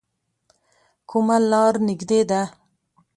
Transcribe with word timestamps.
کومه 1.09 1.37
لار 1.51 1.73
نږدې 1.87 2.19
ده؟ 2.29 2.41